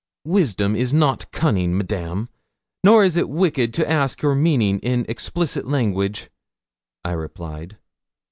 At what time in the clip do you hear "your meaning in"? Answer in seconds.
4.23-5.05